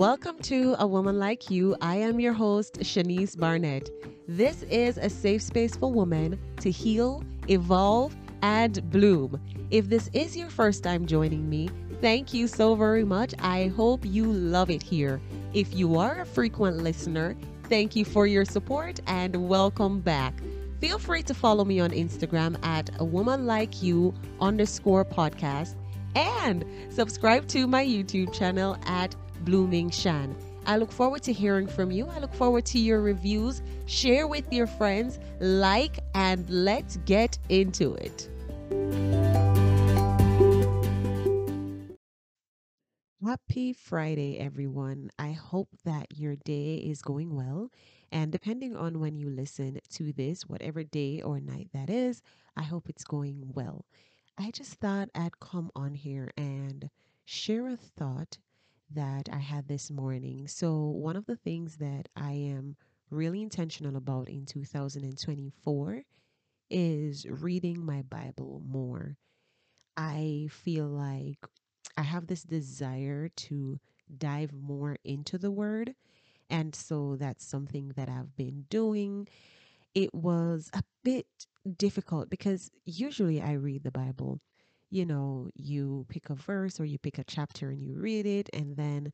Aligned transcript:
Welcome 0.00 0.38
to 0.44 0.76
A 0.78 0.86
Woman 0.86 1.18
Like 1.18 1.50
You. 1.50 1.76
I 1.82 1.96
am 1.96 2.20
your 2.20 2.32
host, 2.32 2.78
Shanice 2.78 3.38
Barnett. 3.38 3.90
This 4.26 4.62
is 4.62 4.96
a 4.96 5.10
safe 5.10 5.42
space 5.42 5.76
for 5.76 5.92
women 5.92 6.40
to 6.60 6.70
heal, 6.70 7.22
evolve, 7.48 8.16
and 8.40 8.90
bloom. 8.90 9.38
If 9.70 9.90
this 9.90 10.08
is 10.14 10.34
your 10.34 10.48
first 10.48 10.82
time 10.82 11.04
joining 11.04 11.50
me, 11.50 11.68
thank 12.00 12.32
you 12.32 12.48
so 12.48 12.74
very 12.74 13.04
much. 13.04 13.34
I 13.40 13.66
hope 13.76 14.06
you 14.06 14.24
love 14.24 14.70
it 14.70 14.82
here. 14.82 15.20
If 15.52 15.74
you 15.74 15.98
are 15.98 16.22
a 16.22 16.24
frequent 16.24 16.78
listener, 16.78 17.36
thank 17.64 17.94
you 17.94 18.06
for 18.06 18.26
your 18.26 18.46
support 18.46 19.00
and 19.06 19.50
welcome 19.50 20.00
back. 20.00 20.32
Feel 20.80 20.98
free 20.98 21.24
to 21.24 21.34
follow 21.34 21.66
me 21.66 21.78
on 21.78 21.90
Instagram 21.90 22.56
at 22.64 22.88
a 23.00 23.04
woman 23.04 23.44
like 23.44 23.82
you 23.82 24.14
underscore 24.40 25.04
podcast 25.04 25.74
and 26.14 26.64
subscribe 26.88 27.46
to 27.48 27.66
my 27.66 27.84
YouTube 27.84 28.32
channel 28.32 28.78
at 28.86 29.14
Blooming 29.40 29.90
Shan. 29.90 30.36
I 30.66 30.76
look 30.76 30.92
forward 30.92 31.22
to 31.24 31.32
hearing 31.32 31.66
from 31.66 31.90
you. 31.90 32.06
I 32.06 32.18
look 32.18 32.34
forward 32.34 32.66
to 32.66 32.78
your 32.78 33.00
reviews. 33.00 33.62
Share 33.86 34.26
with 34.26 34.52
your 34.52 34.66
friends, 34.66 35.18
like, 35.40 35.98
and 36.14 36.48
let's 36.48 36.98
get 36.98 37.38
into 37.48 37.94
it. 37.94 38.28
Happy 43.24 43.72
Friday, 43.72 44.38
everyone. 44.38 45.10
I 45.18 45.32
hope 45.32 45.68
that 45.84 46.06
your 46.16 46.36
day 46.36 46.76
is 46.76 47.02
going 47.02 47.36
well. 47.36 47.70
And 48.10 48.32
depending 48.32 48.74
on 48.76 48.98
when 48.98 49.18
you 49.18 49.28
listen 49.30 49.78
to 49.90 50.12
this, 50.12 50.48
whatever 50.48 50.82
day 50.82 51.20
or 51.22 51.38
night 51.38 51.68
that 51.72 51.90
is, 51.90 52.22
I 52.56 52.62
hope 52.62 52.88
it's 52.88 53.04
going 53.04 53.52
well. 53.54 53.84
I 54.38 54.50
just 54.50 54.74
thought 54.74 55.10
I'd 55.14 55.38
come 55.38 55.70
on 55.76 55.94
here 55.94 56.30
and 56.36 56.90
share 57.24 57.68
a 57.68 57.76
thought 57.76 58.38
that 58.92 59.28
I 59.32 59.38
had 59.38 59.68
this 59.68 59.90
morning. 59.90 60.48
So, 60.48 60.76
one 60.76 61.16
of 61.16 61.26
the 61.26 61.36
things 61.36 61.76
that 61.76 62.08
I 62.16 62.32
am 62.32 62.76
really 63.10 63.42
intentional 63.42 63.96
about 63.96 64.28
in 64.28 64.46
2024 64.46 66.02
is 66.70 67.26
reading 67.28 67.84
my 67.84 68.02
Bible 68.02 68.62
more. 68.64 69.16
I 69.96 70.48
feel 70.50 70.86
like 70.86 71.38
I 71.96 72.02
have 72.02 72.26
this 72.26 72.42
desire 72.42 73.28
to 73.28 73.78
dive 74.16 74.52
more 74.52 74.96
into 75.04 75.38
the 75.38 75.50
Word. 75.50 75.94
And 76.48 76.74
so 76.74 77.16
that's 77.16 77.44
something 77.44 77.92
that 77.96 78.08
I've 78.08 78.36
been 78.36 78.66
doing. 78.70 79.28
It 79.94 80.14
was 80.14 80.70
a 80.72 80.82
bit 81.04 81.26
difficult 81.76 82.30
because 82.30 82.70
usually 82.84 83.40
I 83.42 83.52
read 83.52 83.84
the 83.84 83.90
Bible 83.90 84.40
you 84.90 85.06
know, 85.06 85.50
you 85.54 86.06
pick 86.08 86.30
a 86.30 86.34
verse 86.34 86.80
or 86.80 86.84
you 86.84 86.98
pick 86.98 87.18
a 87.18 87.24
chapter 87.24 87.70
and 87.70 87.82
you 87.82 87.94
read 87.94 88.26
it. 88.26 88.50
And 88.52 88.76
then 88.76 89.12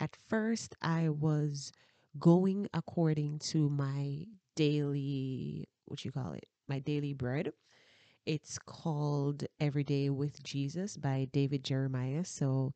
at 0.00 0.16
first, 0.28 0.74
I 0.82 1.08
was 1.08 1.72
going 2.18 2.68
according 2.72 3.40
to 3.40 3.68
my 3.68 4.24
daily, 4.54 5.68
what 5.86 6.04
you 6.04 6.12
call 6.12 6.32
it, 6.32 6.46
my 6.68 6.78
daily 6.78 7.12
bread. 7.12 7.52
It's 8.24 8.58
called 8.58 9.44
Every 9.60 9.84
Day 9.84 10.10
with 10.10 10.42
Jesus 10.42 10.96
by 10.96 11.28
David 11.32 11.64
Jeremiah. 11.64 12.24
So 12.24 12.72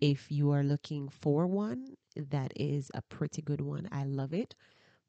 if 0.00 0.30
you 0.30 0.50
are 0.52 0.62
looking 0.62 1.08
for 1.08 1.46
one, 1.46 1.94
that 2.16 2.52
is 2.56 2.90
a 2.94 3.02
pretty 3.02 3.42
good 3.42 3.60
one. 3.60 3.88
I 3.92 4.04
love 4.04 4.32
it. 4.32 4.54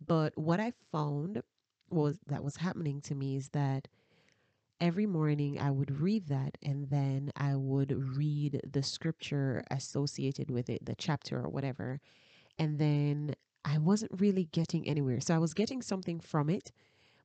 But 0.05 0.37
what 0.37 0.59
I 0.59 0.73
found 0.91 1.41
was 1.89 2.19
that 2.27 2.43
was 2.43 2.57
happening 2.57 3.01
to 3.01 3.15
me 3.15 3.35
is 3.37 3.49
that 3.49 3.87
every 4.81 5.05
morning 5.05 5.59
I 5.59 5.71
would 5.71 6.01
read 6.01 6.27
that 6.27 6.57
and 6.63 6.89
then 6.89 7.31
I 7.35 7.55
would 7.55 8.17
read 8.17 8.61
the 8.69 8.83
scripture 8.83 9.63
associated 9.71 10.51
with 10.51 10.69
it, 10.69 10.85
the 10.85 10.95
chapter 10.95 11.39
or 11.39 11.49
whatever. 11.49 11.99
And 12.59 12.79
then 12.79 13.35
I 13.65 13.77
wasn't 13.79 14.19
really 14.19 14.45
getting 14.51 14.87
anywhere. 14.87 15.21
So 15.21 15.35
I 15.35 15.39
was 15.39 15.53
getting 15.53 15.81
something 15.81 16.19
from 16.19 16.49
it, 16.49 16.71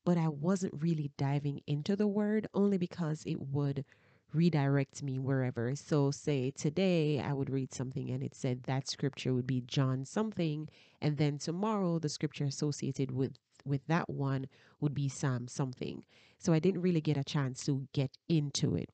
but 0.05 0.19
I 0.19 0.29
wasn't 0.29 0.75
really 0.83 1.11
diving 1.19 1.61
into 1.67 1.97
the 1.97 2.09
word 2.09 2.49
only 2.55 2.79
because 2.79 3.25
it 3.27 3.41
would 3.41 3.85
redirect 4.33 5.03
me 5.03 5.19
wherever. 5.19 5.75
So, 5.77 6.11
say 6.11 6.51
today 6.51 7.21
I 7.21 7.33
would 7.33 7.51
read 7.51 7.73
something 7.75 8.11
and 8.11 8.23
it 8.23 8.35
said 8.35 8.65
that 8.65 8.89
scripture 8.89 9.35
would 9.35 9.47
be 9.47 9.63
John 9.63 10.05
something, 10.05 10.69
and 11.01 11.17
then 11.17 11.39
tomorrow 11.39 11.99
the 11.99 12.09
scripture 12.09 12.45
associated 12.45 13.11
with 13.11 13.33
with 13.65 13.87
that 13.87 14.09
one 14.09 14.47
would 14.81 14.95
be 14.95 15.09
Psalm 15.09 15.49
something. 15.49 16.05
So 16.39 16.53
I 16.53 16.59
didn't 16.59 16.83
really 16.83 17.03
get 17.03 17.19
a 17.19 17.25
chance 17.25 17.65
to 17.67 17.87
get 17.93 18.17
into 18.29 18.75
it. 18.75 18.91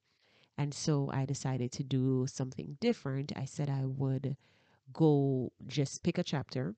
And 0.59 0.73
so 0.75 1.11
I 1.13 1.25
decided 1.27 1.71
to 1.73 1.85
do 1.85 2.27
something 2.27 2.77
different. 2.81 3.33
I 3.37 3.45
said 3.45 3.71
I 3.71 3.85
would 3.85 4.37
go 4.93 5.53
just 5.67 6.03
pick 6.03 6.19
a 6.19 6.25
chapter 6.25 6.75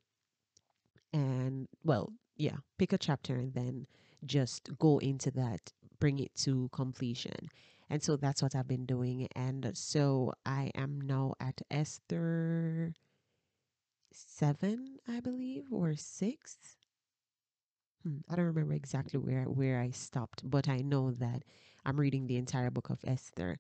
and, 1.12 1.68
well, 1.84 2.12
yeah, 2.36 2.56
pick 2.78 2.92
a 2.92 2.98
chapter 2.98 3.36
and 3.36 3.54
then 3.54 3.86
just 4.24 4.68
go 4.78 4.98
into 4.98 5.30
that, 5.32 5.72
bring 6.00 6.18
it 6.18 6.34
to 6.36 6.68
completion. 6.72 7.48
And 7.90 8.02
so 8.02 8.16
that's 8.16 8.42
what 8.42 8.54
I've 8.54 8.68
been 8.68 8.86
doing. 8.86 9.28
And 9.34 9.70
so 9.74 10.32
I 10.44 10.70
am 10.74 11.00
now 11.00 11.34
at 11.40 11.62
Esther 11.70 12.94
7, 14.12 14.98
I 15.08 15.20
believe, 15.20 15.64
or 15.72 15.94
6. 15.96 16.56
Hmm, 18.02 18.18
I 18.28 18.36
don't 18.36 18.44
remember 18.44 18.74
exactly 18.74 19.18
where 19.18 19.44
where 19.44 19.80
I 19.80 19.90
stopped, 19.90 20.48
but 20.48 20.68
I 20.68 20.78
know 20.78 21.10
that 21.12 21.42
I'm 21.84 21.98
reading 21.98 22.26
the 22.26 22.36
entire 22.36 22.70
book 22.70 22.90
of 22.90 23.04
Esther. 23.04 23.58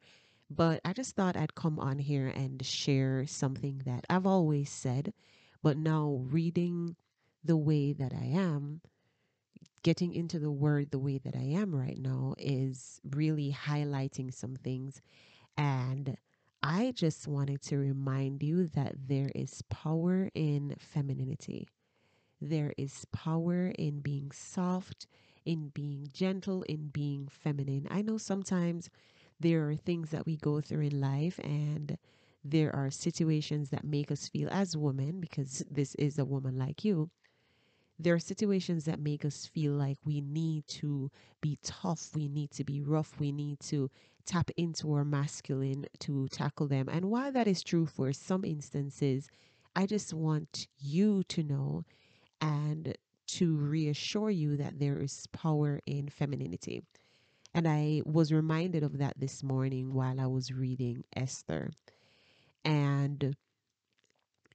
But 0.50 0.80
I 0.84 0.92
just 0.92 1.14
thought 1.14 1.36
I'd 1.36 1.54
come 1.54 1.78
on 1.78 1.98
here 1.98 2.28
and 2.28 2.64
share 2.64 3.26
something 3.26 3.82
that 3.84 4.06
I've 4.08 4.26
always 4.26 4.70
said, 4.70 5.12
but 5.62 5.76
now 5.76 6.24
reading 6.30 6.96
the 7.44 7.56
way 7.56 7.92
that 7.92 8.12
I 8.14 8.24
am, 8.24 8.80
getting 9.82 10.14
into 10.14 10.38
the 10.38 10.50
word 10.50 10.90
the 10.90 10.98
way 10.98 11.18
that 11.18 11.36
I 11.36 11.44
am 11.44 11.74
right 11.74 11.98
now 11.98 12.34
is 12.38 13.00
really 13.10 13.52
highlighting 13.52 14.32
some 14.32 14.56
things. 14.56 15.00
And 15.56 16.16
I 16.62 16.92
just 16.92 17.28
wanted 17.28 17.62
to 17.62 17.78
remind 17.78 18.42
you 18.42 18.66
that 18.68 18.94
there 19.08 19.30
is 19.34 19.62
power 19.70 20.30
in 20.34 20.76
femininity. 20.78 21.68
There 22.40 22.74
is 22.76 23.04
power 23.12 23.72
in 23.78 24.00
being 24.00 24.30
soft, 24.32 25.06
in 25.44 25.68
being 25.70 26.08
gentle, 26.12 26.62
in 26.64 26.88
being 26.88 27.28
feminine. 27.28 27.86
I 27.90 28.02
know 28.02 28.18
sometimes 28.18 28.90
there 29.40 29.68
are 29.68 29.76
things 29.76 30.10
that 30.10 30.26
we 30.26 30.36
go 30.36 30.60
through 30.60 30.86
in 30.86 31.00
life 31.00 31.38
and 31.40 31.98
there 32.44 32.74
are 32.74 32.90
situations 32.90 33.70
that 33.70 33.84
make 33.84 34.10
us 34.10 34.28
feel 34.28 34.48
as 34.50 34.76
women 34.76 35.20
because 35.20 35.64
this 35.70 35.94
is 35.96 36.18
a 36.18 36.24
woman 36.24 36.56
like 36.58 36.84
you 36.84 37.10
there 37.98 38.14
are 38.14 38.20
situations 38.20 38.84
that 38.84 39.00
make 39.00 39.24
us 39.24 39.46
feel 39.46 39.72
like 39.72 39.98
we 40.04 40.20
need 40.20 40.66
to 40.68 41.10
be 41.40 41.58
tough, 41.62 42.10
we 42.14 42.28
need 42.28 42.50
to 42.52 42.64
be 42.64 42.80
rough, 42.80 43.18
we 43.18 43.32
need 43.32 43.60
to 43.60 43.90
tap 44.24 44.50
into 44.56 44.92
our 44.92 45.04
masculine 45.04 45.86
to 46.00 46.28
tackle 46.28 46.68
them. 46.68 46.88
And 46.88 47.06
while 47.06 47.32
that 47.32 47.48
is 47.48 47.62
true 47.62 47.86
for 47.86 48.12
some 48.12 48.44
instances, 48.44 49.28
I 49.74 49.86
just 49.86 50.12
want 50.12 50.68
you 50.78 51.22
to 51.24 51.42
know 51.42 51.84
and 52.40 52.96
to 53.28 53.56
reassure 53.56 54.30
you 54.30 54.56
that 54.56 54.78
there 54.78 55.00
is 55.00 55.26
power 55.32 55.80
in 55.86 56.08
femininity. 56.08 56.82
And 57.54 57.66
I 57.66 58.02
was 58.04 58.32
reminded 58.32 58.82
of 58.82 58.98
that 58.98 59.18
this 59.18 59.42
morning 59.42 59.92
while 59.92 60.20
I 60.20 60.26
was 60.26 60.52
reading 60.52 61.04
Esther. 61.16 61.70
And 62.64 63.34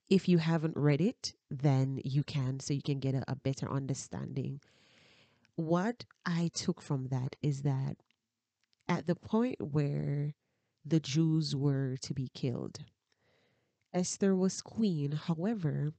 if 0.08 0.28
you 0.28 0.38
haven't 0.38 0.76
read 0.76 1.00
it, 1.00 1.34
then 1.50 2.00
you 2.04 2.22
can, 2.24 2.60
so 2.60 2.74
you 2.74 2.82
can 2.82 2.98
get 2.98 3.14
a, 3.14 3.24
a 3.28 3.36
better 3.36 3.70
understanding. 3.70 4.60
What 5.56 6.04
I 6.26 6.50
took 6.54 6.80
from 6.82 7.08
that 7.08 7.36
is 7.42 7.62
that 7.62 7.96
at 8.88 9.06
the 9.06 9.14
point 9.14 9.60
where 9.60 10.34
the 10.84 11.00
Jews 11.00 11.56
were 11.56 11.96
to 12.02 12.14
be 12.14 12.28
killed, 12.34 12.80
Esther 13.92 14.34
was 14.34 14.60
queen. 14.60 15.12
However, 15.12 15.92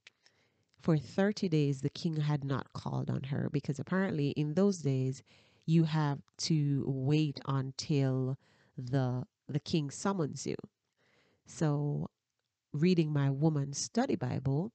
for 0.85 0.97
30 0.97 1.50
days 1.50 1.81
the 1.81 1.89
king 1.89 2.18
had 2.18 2.44
not 2.44 2.71
called 2.74 3.09
on 3.09 3.24
her 3.24 3.50
because 3.51 3.79
apparently 3.79 4.29
in 4.31 4.53
those 4.53 4.79
days 4.79 5.24
you 5.65 5.85
have 5.85 6.19
to 6.38 6.83
wait 6.88 7.39
until 7.47 8.38
the 8.77 9.24
the 9.50 9.59
king 9.59 9.89
summons 9.89 10.45
you 10.45 10.56
so 11.47 12.07
reading 12.75 13.12
my 13.12 13.30
woman's 13.30 13.77
study 13.77 14.16
bible 14.16 14.72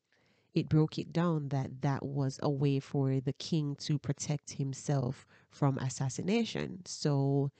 it 0.55 0.69
broke 0.69 0.99
it 0.99 1.13
down 1.13 1.49
that 1.49 1.83
that 1.83 2.05
was 2.05 2.41
a 2.43 2.51
way 2.51 2.81
for 2.81 3.21
the 3.21 3.33
king 3.35 3.77
to 3.77 3.99
protect 3.99 4.53
himself 4.53 5.27
from 5.51 5.79
assassination 5.79 6.81
so 6.87 7.51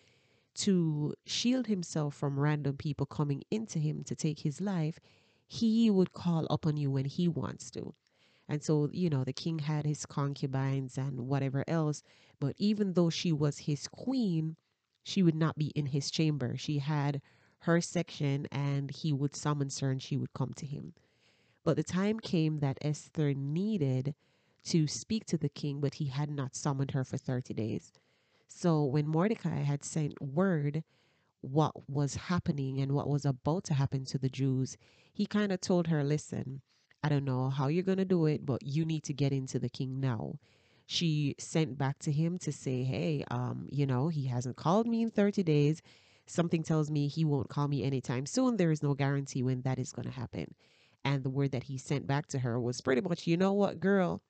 to 0.55 1.15
shield 1.27 1.67
himself 1.67 2.15
from 2.15 2.39
random 2.41 2.77
people 2.77 3.07
coming 3.07 3.43
into 3.51 3.79
him 3.79 4.03
to 4.05 4.17
take 4.17 4.41
his 4.41 4.61
life 4.61 4.99
he 5.47 5.91
would 5.91 6.13
call 6.13 6.47
upon 6.51 6.77
you 6.77 6.91
when 6.91 7.05
he 7.05 7.29
wants 7.29 7.71
to 7.71 7.95
and 8.51 8.65
so, 8.65 8.89
you 8.93 9.09
know, 9.09 9.23
the 9.23 9.33
king 9.33 9.61
had 9.61 9.87
his 9.87 10.05
concubines 10.05 10.99
and 10.99 11.29
whatever 11.29 11.63
else. 11.69 12.03
But 12.41 12.57
even 12.59 12.95
though 12.95 13.09
she 13.09 13.31
was 13.33 13.59
his 13.59 13.87
queen, 13.87 14.57
she 15.05 15.23
would 15.23 15.37
not 15.37 15.57
be 15.57 15.69
in 15.69 15.87
his 15.87 16.11
chamber. 16.11 16.57
She 16.57 16.79
had 16.79 17.23
her 17.61 17.81
section 17.81 18.47
and 18.51 18.91
he 18.91 19.13
would 19.13 19.37
summon 19.37 19.69
her 19.81 19.91
and 19.91 20.03
she 20.03 20.17
would 20.17 20.33
come 20.33 20.53
to 20.57 20.67
him. 20.67 20.95
But 21.65 21.77
the 21.77 21.83
time 21.83 22.21
came 22.21 22.61
that 22.61 22.79
Esther 22.81 23.35
needed 23.35 24.15
to 24.65 24.87
speak 24.87 25.27
to 25.27 25.39
the 25.39 25.49
king, 25.49 25.81
but 25.81 25.95
he 25.95 26.07
had 26.07 26.31
not 26.31 26.55
summoned 26.55 26.93
her 26.93 27.05
for 27.05 27.19
30 27.19 27.55
days. 27.55 27.93
So 28.49 28.85
when 28.85 29.07
Mordecai 29.07 29.63
had 29.63 29.85
sent 29.85 30.21
word 30.21 30.85
what 31.41 31.89
was 31.89 32.15
happening 32.17 32.81
and 32.81 32.93
what 32.93 33.09
was 33.09 33.25
about 33.25 33.65
to 33.65 33.75
happen 33.75 34.05
to 34.07 34.19
the 34.19 34.29
Jews, 34.29 34.77
he 35.13 35.27
kind 35.27 35.53
of 35.53 35.61
told 35.61 35.87
her, 35.87 36.03
Listen, 36.03 36.61
I 37.03 37.09
don't 37.09 37.25
know 37.25 37.51
how 37.51 37.69
you're 37.69 37.83
going 37.83 37.99
to 37.99 38.05
do 38.05 38.27
it, 38.27 38.45
but 38.45 38.63
you 38.63 38.85
need 38.85 39.05
to 39.05 39.15
get 39.15 39.33
into 39.33 39.59
the 39.59 39.69
king 39.69 40.01
now. 40.01 40.39
She 40.87 41.37
sent 41.39 41.79
back 41.79 41.99
to 42.01 42.13
him 42.13 42.39
to 42.39 42.53
say, 42.53 42.83
Hey, 42.83 43.25
um, 43.31 43.69
you 43.71 43.87
know, 43.87 44.09
he 44.09 44.27
hasn't 44.27 44.57
called 44.57 44.87
me 44.87 45.03
in 45.03 45.11
30 45.11 45.43
days. 45.43 45.83
Something 46.31 46.63
tells 46.63 46.91
me 46.91 47.09
he 47.09 47.25
won't 47.25 47.49
call 47.49 47.67
me 47.69 47.83
anytime 47.83 48.25
soon. 48.25 48.57
There 48.57 48.71
is 48.71 48.83
no 48.83 48.95
guarantee 48.95 49.43
when 49.43 49.63
that 49.63 49.79
is 49.79 49.93
going 49.93 50.07
to 50.07 50.15
happen. 50.15 50.55
And 51.05 51.25
the 51.25 51.31
word 51.31 51.51
that 51.53 51.65
he 51.65 51.77
sent 51.77 52.07
back 52.07 52.27
to 52.29 52.39
her 52.39 52.61
was 52.61 52.81
pretty 52.81 53.01
much, 53.01 53.27
You 53.27 53.37
know 53.37 53.53
what, 53.53 53.81
girl? 53.81 54.23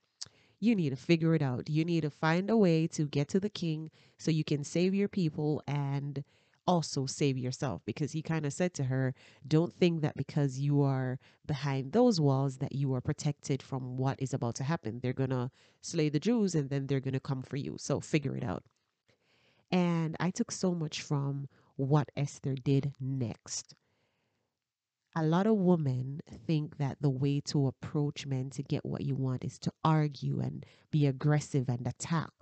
you 0.61 0.77
need 0.77 0.91
to 0.91 0.97
figure 0.97 1.35
it 1.35 1.43
out. 1.43 1.69
You 1.71 1.85
need 1.85 2.03
to 2.03 2.11
find 2.11 2.51
a 2.51 2.57
way 2.57 2.87
to 2.89 3.07
get 3.07 3.29
to 3.29 3.41
the 3.41 3.49
king 3.49 3.91
so 4.19 4.31
you 4.31 4.45
can 4.45 4.63
save 4.63 4.95
your 4.95 5.09
people 5.09 5.63
and 5.67 6.23
also 6.67 7.07
save 7.07 7.39
yourself 7.39 7.83
because 7.87 8.13
he 8.13 8.23
kind 8.23 8.45
of 8.45 8.53
said 8.53 8.75
to 8.75 8.85
her, 8.85 9.15
Don't 9.49 9.73
think 9.73 10.03
that 10.03 10.17
because 10.17 10.59
you 10.59 10.83
are 10.83 11.19
behind 11.47 11.93
those 11.93 12.21
walls 12.21 12.59
that 12.59 12.75
you 12.75 12.95
are 12.95 13.01
protected 13.01 13.63
from 13.63 13.97
what 13.97 14.21
is 14.21 14.35
about 14.35 14.55
to 14.57 14.65
happen. 14.65 15.01
They're 15.01 15.15
going 15.15 15.31
to 15.31 15.51
slay 15.81 16.11
the 16.11 16.21
Jews 16.21 16.55
and 16.55 16.69
then 16.69 16.87
they're 16.87 17.01
going 17.01 17.15
to 17.15 17.21
come 17.21 17.43
for 17.43 17.57
you. 17.57 17.77
So 17.79 17.99
figure 17.99 18.37
it 18.37 18.45
out. 18.45 18.63
And 19.73 20.17
I 20.21 20.31
took 20.31 20.53
so 20.53 20.75
much 20.75 21.01
from 21.01 21.49
what 21.81 22.11
Esther 22.17 22.55
did 22.55 22.93
next 23.01 23.75
a 25.17 25.23
lot 25.23 25.47
of 25.47 25.57
women 25.57 26.21
think 26.47 26.79
that 26.79 26.99
the 27.01 27.11
way 27.11 27.41
to 27.41 27.67
approach 27.67 28.27
men 28.27 28.51
to 28.51 28.63
get 28.63 28.85
what 28.85 29.03
you 29.03 29.15
want 29.17 29.45
is 29.45 29.59
to 29.59 29.73
argue 29.85 30.41
and 30.41 30.65
be 30.91 31.07
aggressive 31.07 31.69
and 31.69 31.87
attack. 31.87 32.33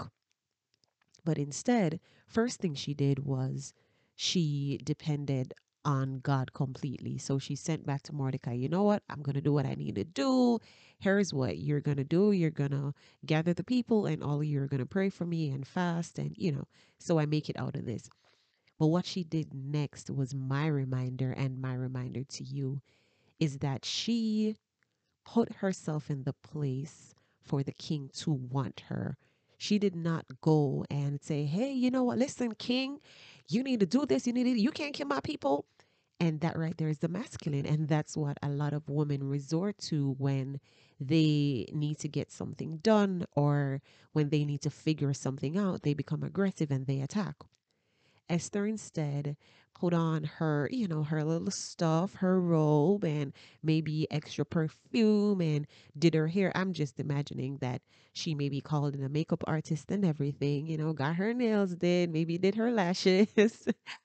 But 1.25 1.39
instead, 1.39 2.01
first 2.27 2.61
thing 2.61 2.75
she 2.75 2.95
did 2.95 3.25
was 3.25 3.73
she 4.15 4.79
depended 4.85 5.55
on 5.85 6.21
God 6.21 6.53
completely. 6.53 7.17
So 7.17 7.39
she 7.39 7.55
sent 7.55 7.87
back 7.87 8.03
to 8.03 8.13
Mordecai, 8.13 8.53
you 8.53 8.69
know 8.69 8.83
what? 8.83 9.03
I'm 9.09 9.23
going 9.23 9.37
to 9.37 9.41
do 9.41 9.53
what 9.53 9.65
I 9.65 9.75
need 9.75 9.95
to 9.95 10.05
do. 10.05 10.59
Here's 10.99 11.33
what 11.33 11.59
you're 11.59 11.81
going 11.81 11.97
to 11.97 12.05
do. 12.05 12.33
You're 12.33 12.51
going 12.51 12.73
to 12.73 12.93
gather 13.25 13.55
the 13.55 13.65
people, 13.65 14.05
and 14.05 14.23
all 14.23 14.39
of 14.41 14.45
you 14.45 14.61
are 14.61 14.67
going 14.67 14.81
to 14.81 14.87
pray 14.87 15.09
for 15.09 15.25
me 15.25 15.49
and 15.51 15.67
fast. 15.67 16.19
And, 16.19 16.35
you 16.37 16.53
know, 16.53 16.65
so 16.99 17.19
I 17.19 17.25
make 17.25 17.49
it 17.49 17.59
out 17.59 17.77
of 17.77 17.87
this. 17.87 18.11
But 18.79 18.87
what 18.89 19.07
she 19.07 19.25
did 19.25 19.53
next 19.53 20.11
was 20.11 20.35
my 20.35 20.67
reminder 20.67 21.33
and 21.33 21.61
my 21.61 21.75
reminder 21.75 22.23
to 22.25 22.45
you 22.45 22.81
is 23.41 23.59
that 23.59 23.85
she 23.85 24.57
put 25.25 25.55
herself 25.57 26.11
in 26.11 26.23
the 26.25 26.33
place 26.33 27.15
for 27.43 27.63
the 27.63 27.73
king 27.73 28.11
to 28.15 28.33
want 28.33 28.81
her. 28.89 29.17
She 29.57 29.79
did 29.79 29.97
not 29.97 30.27
go 30.41 30.85
and 30.91 31.21
say, 31.21 31.45
"Hey, 31.45 31.73
you 31.73 31.91
know 31.91 32.05
what? 32.05 32.19
Listen, 32.19 32.55
king, 32.55 33.01
you 33.49 33.63
need 33.65 33.81
to 33.81 33.87
do 33.87 34.07
this. 34.07 34.27
You 34.27 34.33
need 34.33 34.45
to, 34.45 34.61
you 34.61 34.71
can't 34.71 34.95
kill 34.95 35.09
my 35.09 35.21
people." 35.21 35.67
And 36.21 36.41
that 36.41 36.59
right 36.59 36.77
there 36.77 36.89
is 36.89 36.99
the 36.99 37.09
masculine, 37.09 37.67
and 37.67 37.89
that's 37.89 38.17
what 38.17 38.39
a 38.43 38.49
lot 38.49 38.73
of 38.73 38.89
women 38.89 39.25
resort 39.25 39.79
to 39.91 40.15
when 40.19 40.61
they 41.01 41.67
need 41.73 41.99
to 42.01 42.09
get 42.09 42.31
something 42.33 42.79
done 42.79 43.25
or 43.33 43.83
when 44.13 44.31
they 44.31 44.45
need 44.45 44.61
to 44.63 44.71
figure 44.71 45.15
something 45.15 45.57
out. 45.57 45.83
They 45.83 45.95
become 45.95 46.23
aggressive 46.25 46.71
and 46.71 46.87
they 46.87 47.01
attack. 47.01 47.37
Esther 48.29 48.67
instead 48.67 49.37
put 49.75 49.95
on 49.95 50.25
her, 50.25 50.69
you 50.73 50.89
know, 50.89 51.03
her 51.05 51.23
little 51.25 51.51
stuff, 51.51 52.15
her 52.15 52.41
robe, 52.41 53.05
and 53.05 53.33
maybe 53.63 54.07
extra 54.11 54.45
perfume 54.45 55.41
and 55.41 55.67
did 55.97 56.15
her 56.15 56.27
hair. 56.29 56.51
I'm 56.55 56.73
just 56.73 56.99
imagining 56.99 57.59
that 57.59 57.83
she 58.13 58.35
maybe 58.35 58.61
called 58.61 58.95
in 58.95 59.05
a 59.05 59.09
makeup 59.09 59.45
artist 59.47 59.91
and 59.91 60.05
everything, 60.05 60.67
you 60.67 60.77
know, 60.77 60.93
got 60.93 61.17
her 61.17 61.33
nails 61.33 61.77
did, 61.77 62.11
maybe 62.11 62.39
did 62.39 62.57
her 62.57 62.71
lashes. 62.73 63.29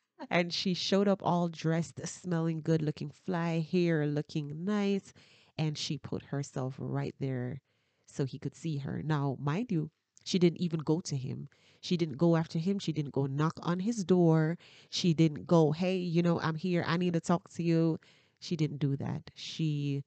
and 0.29 0.53
she 0.53 0.73
showed 0.73 1.07
up 1.07 1.21
all 1.23 1.49
dressed, 1.49 1.99
smelling 2.07 2.61
good, 2.61 2.81
looking 2.81 3.09
fly, 3.09 3.65
hair 3.71 4.05
looking 4.05 4.63
nice. 4.65 5.13
And 5.57 5.77
she 5.77 5.97
put 5.97 6.23
herself 6.25 6.75
right 6.77 7.15
there 7.19 7.61
so 8.07 8.25
he 8.25 8.39
could 8.39 8.55
see 8.55 8.77
her. 8.77 9.01
Now, 9.03 9.37
mind 9.39 9.71
you, 9.71 9.89
she 10.23 10.39
didn't 10.39 10.61
even 10.61 10.79
go 10.79 11.01
to 11.01 11.15
him. 11.15 11.49
She 11.81 11.97
didn't 11.97 12.17
go 12.17 12.35
after 12.37 12.59
him. 12.59 12.79
She 12.79 12.93
didn't 12.93 13.11
go 13.13 13.25
knock 13.25 13.59
on 13.61 13.79
his 13.79 14.03
door. 14.03 14.57
She 14.89 15.13
didn't 15.13 15.47
go, 15.47 15.71
hey, 15.71 15.97
you 15.97 16.21
know, 16.21 16.39
I'm 16.39 16.55
here. 16.55 16.83
I 16.87 16.97
need 16.97 17.13
to 17.13 17.19
talk 17.19 17.49
to 17.55 17.63
you. 17.63 17.99
She 18.39 18.55
didn't 18.55 18.77
do 18.77 18.95
that. 18.97 19.31
She 19.35 20.03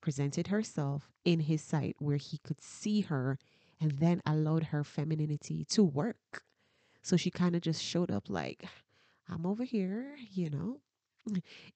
presented 0.00 0.48
herself 0.48 1.10
in 1.24 1.40
his 1.40 1.62
sight 1.62 1.96
where 1.98 2.18
he 2.18 2.38
could 2.38 2.60
see 2.60 3.00
her 3.02 3.38
and 3.80 3.92
then 3.92 4.22
allowed 4.26 4.64
her 4.64 4.84
femininity 4.84 5.64
to 5.70 5.82
work. 5.82 6.42
So 7.02 7.16
she 7.16 7.30
kind 7.30 7.56
of 7.56 7.62
just 7.62 7.82
showed 7.82 8.10
up 8.10 8.28
like, 8.28 8.64
I'm 9.28 9.46
over 9.46 9.64
here, 9.64 10.16
you 10.30 10.50
know. 10.50 10.80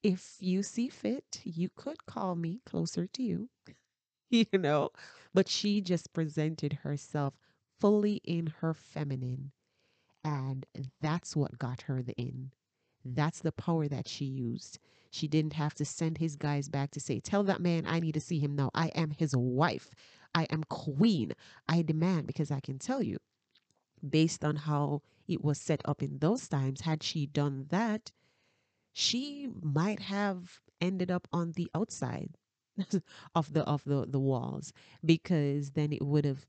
If 0.02 0.36
you 0.40 0.62
see 0.62 0.88
fit, 0.88 1.40
you 1.44 1.70
could 1.74 2.04
call 2.06 2.34
me 2.34 2.60
closer 2.66 3.06
to 3.06 3.22
you, 3.22 3.48
you 4.30 4.46
know. 4.52 4.90
But 5.32 5.48
she 5.48 5.80
just 5.80 6.12
presented 6.12 6.74
herself 6.84 7.34
fully 7.78 8.20
in 8.24 8.54
her 8.60 8.74
feminine. 8.74 9.52
And 10.24 10.66
that's 11.00 11.36
what 11.36 11.58
got 11.58 11.82
her 11.82 12.02
the 12.02 12.14
in. 12.16 12.50
That's 13.04 13.40
the 13.40 13.52
power 13.52 13.88
that 13.88 14.08
she 14.08 14.24
used. 14.24 14.78
She 15.10 15.28
didn't 15.28 15.54
have 15.54 15.74
to 15.76 15.84
send 15.84 16.18
his 16.18 16.36
guys 16.36 16.68
back 16.68 16.90
to 16.92 17.00
say, 17.00 17.20
Tell 17.20 17.42
that 17.44 17.60
man 17.60 17.86
I 17.86 18.00
need 18.00 18.14
to 18.14 18.20
see 18.20 18.38
him 18.38 18.54
now. 18.56 18.70
I 18.74 18.88
am 18.88 19.12
his 19.12 19.34
wife. 19.34 19.90
I 20.34 20.44
am 20.44 20.64
queen. 20.64 21.32
I 21.68 21.82
demand 21.82 22.26
because 22.26 22.50
I 22.50 22.60
can 22.60 22.78
tell 22.78 23.02
you, 23.02 23.18
based 24.06 24.44
on 24.44 24.56
how 24.56 25.02
it 25.26 25.42
was 25.42 25.58
set 25.58 25.80
up 25.84 26.02
in 26.02 26.18
those 26.18 26.48
times, 26.48 26.82
had 26.82 27.02
she 27.02 27.26
done 27.26 27.66
that, 27.70 28.12
she 28.92 29.48
might 29.62 30.00
have 30.00 30.60
ended 30.80 31.10
up 31.10 31.28
on 31.32 31.52
the 31.52 31.70
outside 31.74 32.36
of 33.34 33.52
the 33.52 33.62
of 33.64 33.84
the, 33.84 34.06
the 34.06 34.20
walls 34.20 34.72
because 35.04 35.70
then 35.70 35.92
it 35.92 36.02
would 36.02 36.24
have 36.24 36.46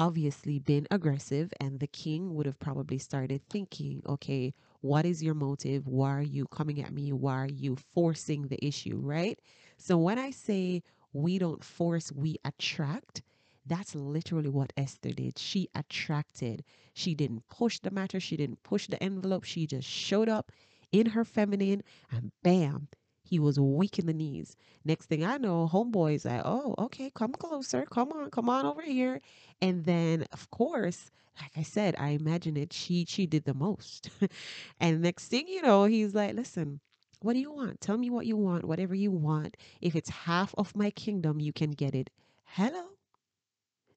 obviously 0.00 0.58
been 0.58 0.86
aggressive, 0.90 1.52
and 1.60 1.78
the 1.78 1.86
king 1.86 2.34
would 2.34 2.46
have 2.46 2.58
probably 2.58 2.96
started 2.96 3.42
thinking, 3.50 4.02
okay, 4.06 4.54
what 4.80 5.04
is 5.04 5.22
your 5.22 5.34
motive? 5.34 5.86
Why 5.86 6.10
are 6.12 6.22
you 6.22 6.46
coming 6.46 6.80
at 6.82 6.90
me? 6.90 7.12
Why 7.12 7.34
are 7.34 7.46
you 7.46 7.76
forcing 7.76 8.48
the 8.48 8.64
issue, 8.66 8.98
right? 9.02 9.38
So 9.76 9.98
when 9.98 10.18
I 10.18 10.30
say 10.30 10.82
we 11.12 11.38
don't 11.38 11.62
force, 11.62 12.10
we 12.12 12.36
attract, 12.46 13.20
that's 13.66 13.94
literally 13.94 14.48
what 14.48 14.72
Esther 14.74 15.10
did. 15.10 15.38
She 15.38 15.68
attracted. 15.74 16.64
She 16.94 17.14
didn't 17.14 17.46
push 17.50 17.78
the 17.78 17.90
matter, 17.90 18.20
she 18.20 18.38
didn't 18.38 18.62
push 18.62 18.86
the 18.86 19.02
envelope. 19.02 19.44
She 19.44 19.66
just 19.66 19.86
showed 19.86 20.30
up 20.30 20.50
in 20.92 21.10
her 21.10 21.26
feminine 21.26 21.82
and 22.10 22.32
bam, 22.42 22.88
he 23.30 23.38
was 23.38 23.60
weak 23.60 24.00
in 24.00 24.06
the 24.06 24.12
knees. 24.12 24.56
Next 24.84 25.06
thing 25.06 25.24
I 25.24 25.38
know, 25.38 25.70
homeboy's 25.72 26.24
like, 26.24 26.42
oh, 26.44 26.74
okay, 26.78 27.12
come 27.14 27.32
closer. 27.32 27.86
Come 27.86 28.10
on, 28.10 28.28
come 28.30 28.48
on 28.48 28.66
over 28.66 28.82
here. 28.82 29.20
And 29.62 29.84
then, 29.84 30.26
of 30.32 30.50
course, 30.50 31.12
like 31.40 31.52
I 31.56 31.62
said, 31.62 31.94
I 31.96 32.08
imagine 32.08 32.56
it, 32.56 32.72
she 32.72 33.04
she 33.08 33.26
did 33.26 33.44
the 33.44 33.54
most. 33.54 34.10
and 34.80 35.00
next 35.00 35.28
thing 35.28 35.46
you 35.46 35.62
know, 35.62 35.84
he's 35.84 36.12
like, 36.12 36.34
listen, 36.34 36.80
what 37.20 37.34
do 37.34 37.38
you 37.38 37.52
want? 37.52 37.80
Tell 37.80 37.96
me 37.96 38.10
what 38.10 38.26
you 38.26 38.36
want, 38.36 38.64
whatever 38.64 38.96
you 38.96 39.12
want. 39.12 39.56
If 39.80 39.94
it's 39.94 40.10
half 40.10 40.52
of 40.58 40.74
my 40.74 40.90
kingdom, 40.90 41.38
you 41.38 41.52
can 41.52 41.70
get 41.70 41.94
it. 41.94 42.10
Hello? 42.44 42.82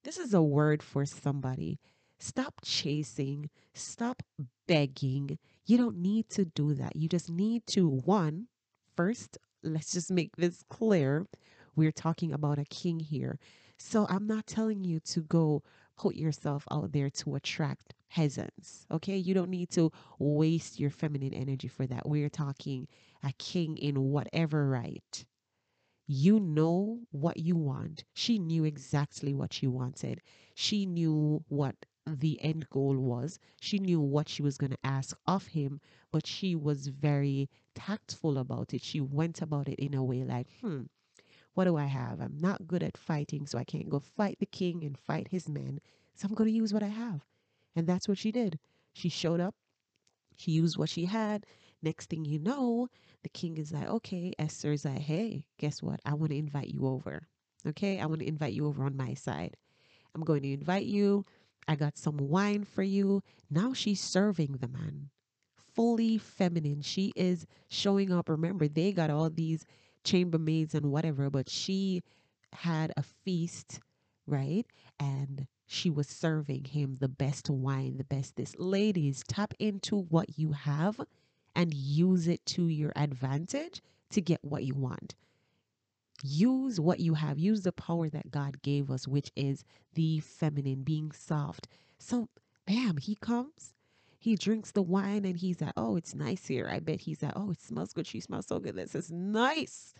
This 0.04 0.18
is 0.20 0.36
a 0.36 0.44
word 0.44 0.84
for 0.84 1.08
somebody. 1.08 1.80
Stop 2.20 2.62
chasing, 2.64 3.50
stop 3.74 4.22
begging. 4.68 5.40
You 5.66 5.78
don't 5.78 5.98
need 5.98 6.30
to 6.32 6.46
do 6.46 6.76
that. 6.76 6.96
You 6.96 7.10
just 7.10 7.32
need 7.32 7.66
to, 7.68 7.90
one, 7.90 8.48
First, 8.96 9.38
let's 9.64 9.92
just 9.94 10.12
make 10.12 10.36
this 10.36 10.64
clear. 10.70 11.26
We're 11.76 11.92
talking 11.92 12.34
about 12.34 12.60
a 12.60 12.66
king 12.66 13.00
here. 13.00 13.40
So 13.78 14.06
I'm 14.10 14.28
not 14.28 14.48
telling 14.48 14.84
you 14.84 15.00
to 15.02 15.22
go 15.22 15.64
put 15.98 16.16
yourself 16.16 16.66
out 16.72 16.92
there 16.92 17.10
to 17.10 17.36
attract 17.36 17.94
peasants. 18.10 18.86
Okay. 18.92 19.18
You 19.18 19.34
don't 19.34 19.50
need 19.50 19.70
to 19.72 19.92
waste 20.20 20.80
your 20.80 20.90
feminine 20.90 21.34
energy 21.34 21.68
for 21.68 21.86
that. 21.88 22.08
We're 22.08 22.30
talking 22.30 22.88
a 23.24 23.32
king 23.34 23.78
in 23.78 24.00
whatever 24.02 24.70
right. 24.70 25.26
You 26.06 26.40
know 26.40 27.00
what 27.12 27.38
you 27.38 27.56
want. 27.56 28.04
She 28.14 28.38
knew 28.38 28.66
exactly 28.66 29.34
what 29.34 29.54
she 29.54 29.68
wanted. 29.68 30.22
She 30.54 30.86
knew 30.86 31.44
what 31.48 31.76
the 32.06 32.42
end 32.42 32.70
goal 32.70 32.98
was. 32.98 33.40
She 33.60 33.80
knew 33.80 34.00
what 34.02 34.30
she 34.30 34.42
was 34.42 34.58
going 34.58 34.72
to 34.72 34.86
ask 34.86 35.18
of 35.28 35.48
him, 35.48 35.80
but 36.12 36.28
she 36.28 36.56
was 36.56 36.88
very 36.88 37.50
tactful 37.76 38.38
about 38.38 38.74
it. 38.74 38.82
She 38.82 39.00
went 39.02 39.42
about 39.42 39.68
it 39.70 39.80
in 39.80 39.94
a 39.94 40.04
way 40.04 40.24
like, 40.24 40.48
hmm, 40.62 40.84
what 41.54 41.66
do 41.66 41.78
I 41.78 41.86
have? 41.86 42.20
I'm 42.20 42.38
not 42.38 42.68
good 42.68 42.84
at 42.84 42.98
fighting, 42.98 43.46
so 43.46 43.58
I 43.58 43.64
can't 43.64 43.90
go 43.90 44.00
fight 44.00 44.38
the 44.40 44.46
king 44.46 44.84
and 44.84 44.98
fight 44.98 45.28
his 45.30 45.48
men. 45.48 45.80
So 46.16 46.28
I'm 46.28 46.36
going 46.36 46.50
to 46.50 46.56
use 46.56 46.74
what 46.74 46.84
I 46.84 46.88
have. 46.88 47.26
And 47.76 47.88
that's 47.88 48.08
what 48.08 48.18
she 48.18 48.32
did. 48.32 48.60
She 48.94 49.10
showed 49.10 49.40
up, 49.40 49.56
she 50.36 50.52
used 50.52 50.78
what 50.78 50.90
she 50.90 51.06
had. 51.06 51.46
Next 51.82 52.10
thing 52.10 52.26
you 52.26 52.40
know, 52.40 52.88
the 53.24 53.30
king 53.30 53.58
is 53.58 53.72
like, 53.72 53.88
okay, 53.88 54.34
Esther's 54.40 54.86
like, 54.86 55.00
hey, 55.00 55.46
guess 55.58 55.82
what? 55.82 56.00
I 56.06 56.14
want 56.14 56.32
to 56.32 56.38
invite 56.38 56.70
you 56.70 56.88
over. 56.88 57.28
Okay, 57.68 58.00
I 58.00 58.06
want 58.06 58.20
to 58.22 58.28
invite 58.28 58.54
you 58.54 58.68
over 58.68 58.84
on 58.86 58.96
my 58.98 59.14
side. 59.14 59.58
I'm 60.16 60.24
going 60.24 60.44
to 60.44 60.54
invite 60.54 60.86
you. 60.86 61.26
I 61.68 61.76
got 61.76 61.98
some 61.98 62.18
wine 62.18 62.64
for 62.64 62.84
you. 62.84 63.22
Now 63.50 63.74
she's 63.74 64.02
serving 64.02 64.58
the 64.60 64.68
man. 64.68 65.10
Fully 65.76 66.18
feminine. 66.18 66.82
She 66.82 67.14
is 67.16 67.46
showing 67.70 68.12
up. 68.12 68.30
Remember, 68.30 68.68
they 68.68 68.92
got 68.92 69.10
all 69.10 69.30
these 69.30 69.66
chambermaids 70.04 70.74
and 70.74 70.92
whatever, 70.92 71.30
but 71.30 71.50
she 71.50 72.04
had 72.54 72.94
a 72.96 73.04
feast, 73.04 73.80
right? 74.28 74.66
And 75.00 75.48
she 75.66 75.90
was 75.90 76.08
serving 76.08 76.66
him 76.66 76.98
the 77.00 77.08
best 77.08 77.50
wine, 77.50 77.98
the 77.98 78.04
best 78.04 78.36
this. 78.36 78.56
Ladies, 78.58 79.24
tap 79.28 79.54
into 79.60 79.96
what 79.98 80.38
you 80.38 80.52
have 80.52 81.00
and 81.56 81.74
use 81.74 82.28
it 82.28 82.46
to 82.46 82.68
your 82.68 82.92
advantage 82.96 83.82
to 84.12 84.22
get 84.22 84.44
what 84.44 84.64
you 84.64 84.76
want. 84.76 85.16
Use 86.26 86.80
what 86.80 87.02
you 87.02 87.16
have. 87.16 87.38
Use 87.38 87.62
the 87.64 87.74
power 87.74 88.10
that 88.10 88.32
God 88.32 88.62
gave 88.62 88.90
us, 88.90 89.08
which 89.08 89.30
is 89.36 89.66
the 89.94 90.22
feminine, 90.22 90.84
being 90.84 91.12
soft. 91.12 91.68
So, 92.00 92.30
bam, 92.66 92.98
he 92.98 93.16
comes. 93.16 93.74
He 94.20 94.38
drinks 94.38 94.72
the 94.72 94.82
wine 94.82 95.26
and 95.26 95.36
he's 95.36 95.60
like, 95.60 95.74
oh, 95.76 95.98
it's 95.98 96.16
nice 96.16 96.48
here. 96.48 96.70
I 96.72 96.80
bet 96.80 97.02
he's 97.02 97.22
like, 97.22 97.34
oh, 97.36 97.52
it 97.52 97.62
smells 97.62 97.92
good. 97.92 98.08
She 98.08 98.22
smells 98.22 98.48
so 98.48 98.58
good. 98.58 98.78
This 98.78 98.96
is 98.96 99.12
nice. 99.12 99.94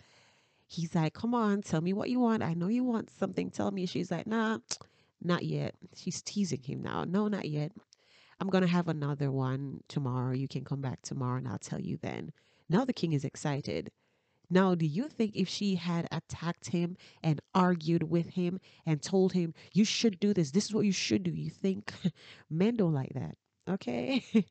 He's 0.66 0.94
like, 0.94 1.12
come 1.12 1.34
on, 1.34 1.60
tell 1.60 1.82
me 1.82 1.92
what 1.92 2.08
you 2.08 2.20
want. 2.20 2.42
I 2.42 2.54
know 2.54 2.68
you 2.68 2.84
want 2.84 3.10
something. 3.10 3.50
Tell 3.50 3.70
me. 3.70 3.84
She's 3.84 4.10
like, 4.10 4.26
nah, 4.26 4.60
not 5.22 5.42
yet. 5.44 5.74
She's 5.94 6.22
teasing 6.22 6.62
him 6.62 6.80
now. 6.80 7.04
No, 7.04 7.28
not 7.28 7.44
yet. 7.44 7.72
I'm 8.40 8.48
to 8.50 8.66
have 8.66 8.88
another 8.88 9.30
one 9.30 9.80
tomorrow. 9.88 10.32
You 10.32 10.48
can 10.48 10.64
come 10.64 10.80
back 10.80 11.02
tomorrow 11.02 11.36
and 11.36 11.46
I'll 11.46 11.58
tell 11.58 11.80
you 11.80 11.98
then. 12.00 12.32
Now 12.70 12.86
the 12.86 12.94
king 12.94 13.12
is 13.12 13.26
excited. 13.26 13.90
Now, 14.54 14.76
do 14.76 14.86
you 14.86 15.08
think 15.08 15.34
if 15.34 15.48
she 15.48 15.74
had 15.74 16.06
attacked 16.12 16.68
him 16.68 16.96
and 17.24 17.40
argued 17.56 18.04
with 18.04 18.28
him 18.28 18.60
and 18.86 19.02
told 19.02 19.32
him, 19.32 19.52
you 19.72 19.84
should 19.84 20.20
do 20.20 20.32
this, 20.32 20.52
this 20.52 20.66
is 20.66 20.72
what 20.72 20.86
you 20.86 20.92
should 20.92 21.24
do, 21.24 21.32
you 21.32 21.50
think 21.50 21.92
men 22.50 22.76
don't 22.76 22.92
like 22.92 23.14
that? 23.14 23.36
Okay. 23.68 24.24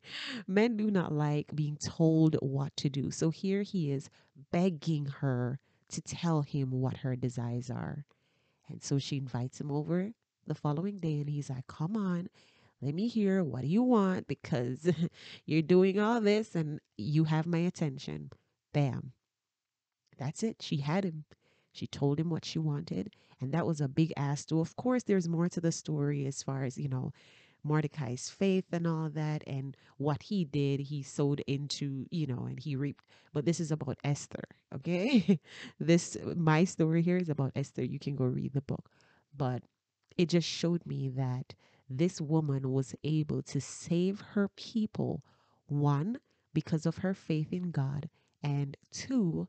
men 0.47 0.75
do 0.75 0.91
not 0.91 1.13
like 1.13 1.55
being 1.55 1.77
told 1.77 2.35
what 2.41 2.75
to 2.77 2.89
do. 2.89 3.11
So 3.11 3.29
here 3.29 3.61
he 3.61 3.93
is 3.93 4.09
begging 4.51 5.05
her 5.05 5.57
to 5.91 6.01
tell 6.01 6.41
him 6.41 6.71
what 6.71 6.97
her 6.97 7.15
desires 7.15 7.69
are. 7.69 8.03
And 8.67 8.83
so 8.83 8.99
she 8.99 9.15
invites 9.15 9.61
him 9.61 9.71
over 9.71 10.11
the 10.45 10.55
following 10.55 10.99
day 10.99 11.21
and 11.21 11.29
he's 11.29 11.49
like, 11.49 11.67
come 11.67 11.95
on. 11.95 12.27
Let 12.81 12.93
me 12.93 13.07
hear 13.07 13.41
what 13.41 13.61
do 13.61 13.67
you 13.67 13.83
want 13.83 14.27
because 14.27 14.91
you're 15.45 15.61
doing 15.61 15.97
all 15.97 16.19
this 16.19 16.55
and 16.55 16.81
you 16.97 17.23
have 17.23 17.45
my 17.45 17.59
attention. 17.59 18.31
Bam 18.73 19.13
that's 20.17 20.43
it. 20.43 20.61
She 20.61 20.77
had 20.77 21.03
him. 21.03 21.25
She 21.71 21.87
told 21.87 22.19
him 22.19 22.29
what 22.29 22.45
she 22.45 22.59
wanted, 22.59 23.15
and 23.41 23.51
that 23.51 23.65
was 23.65 23.81
a 23.81 23.87
big 23.87 24.13
ask. 24.15 24.49
So, 24.49 24.59
of 24.59 24.75
course, 24.75 25.03
there's 25.03 25.27
more 25.27 25.49
to 25.49 25.59
the 25.59 25.71
story 25.71 26.25
as 26.27 26.43
far 26.43 26.63
as, 26.63 26.77
you 26.77 26.87
know, 26.87 27.11
Mordecai's 27.63 28.29
faith 28.29 28.65
and 28.71 28.85
all 28.85 29.09
that, 29.09 29.43
and 29.47 29.75
what 29.97 30.23
he 30.23 30.45
did, 30.45 30.81
he 30.81 31.01
sowed 31.01 31.39
into, 31.47 32.05
you 32.11 32.27
know, 32.27 32.45
and 32.45 32.59
he 32.59 32.75
reaped. 32.75 33.05
But 33.33 33.45
this 33.45 33.59
is 33.59 33.71
about 33.71 33.97
Esther, 34.03 34.43
okay? 34.75 35.39
this, 35.79 36.17
my 36.35 36.63
story 36.65 37.01
here 37.01 37.17
is 37.17 37.29
about 37.29 37.53
Esther. 37.55 37.83
You 37.83 37.99
can 37.99 38.15
go 38.15 38.25
read 38.25 38.53
the 38.53 38.61
book. 38.61 38.89
But 39.35 39.63
it 40.17 40.29
just 40.29 40.47
showed 40.47 40.85
me 40.85 41.09
that 41.09 41.55
this 41.89 42.21
woman 42.21 42.71
was 42.71 42.95
able 43.03 43.41
to 43.43 43.61
save 43.61 44.21
her 44.21 44.49
people, 44.49 45.23
one, 45.67 46.19
because 46.53 46.85
of 46.85 46.97
her 46.97 47.13
faith 47.13 47.51
in 47.51 47.71
God, 47.71 48.09
and 48.43 48.77
two, 48.91 49.47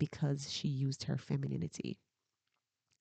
because 0.00 0.50
she 0.50 0.68
used 0.68 1.04
her 1.04 1.16
femininity. 1.16 2.00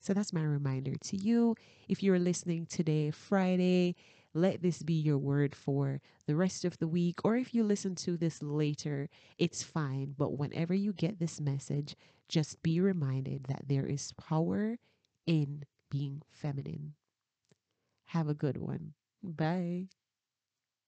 So 0.02 0.14
that's 0.14 0.34
my 0.34 0.44
reminder 0.44 0.96
to 0.96 1.18
you. 1.18 1.56
If 1.88 2.04
you're 2.04 2.20
listening 2.20 2.68
today, 2.68 3.12
Friday, 3.12 3.96
let 4.34 4.62
this 4.62 4.84
be 4.84 4.94
your 4.94 5.18
word 5.18 5.56
for 5.56 6.02
the 6.28 6.36
rest 6.36 6.64
of 6.66 6.78
the 6.78 6.88
week. 6.88 7.20
Or 7.26 7.36
if 7.36 7.54
you 7.54 7.64
listen 7.64 7.96
to 7.96 8.18
this 8.18 8.42
later, 8.42 9.10
it's 9.38 9.64
fine. 9.64 10.14
But 10.18 10.38
whenever 10.38 10.74
you 10.74 10.94
get 10.94 11.20
this 11.20 11.42
message, 11.42 11.96
just 12.30 12.62
be 12.64 12.80
reminded 12.80 13.46
that 13.46 13.68
there 13.68 13.86
is 13.86 14.14
power 14.14 14.78
in 15.26 15.64
being 15.90 16.22
feminine. 16.30 16.94
Have 18.08 18.28
a 18.30 18.34
good 18.34 18.58
one. 18.58 18.94
Bye. 19.24 19.88